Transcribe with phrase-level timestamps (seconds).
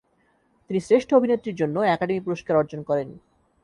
[0.67, 3.09] তিনি শ্রেষ্ঠ অভিনেত্রীর জন্য একাডেমি পুরস্কার অর্জন করেন।